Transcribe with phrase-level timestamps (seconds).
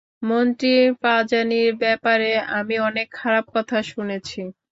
[0.21, 0.73] মন্ত্রী
[1.03, 4.39] পাঝানির ব্যাপারে আমি অনেক খারাপ কথা শুনেছি।